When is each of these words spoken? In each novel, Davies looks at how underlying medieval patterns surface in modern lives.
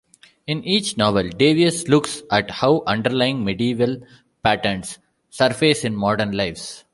In 0.47 0.63
each 0.65 0.97
novel, 0.97 1.29
Davies 1.29 1.87
looks 1.87 2.23
at 2.31 2.49
how 2.49 2.81
underlying 2.87 3.45
medieval 3.45 3.97
patterns 4.43 4.97
surface 5.29 5.83
in 5.85 5.95
modern 5.95 6.31
lives. 6.31 6.85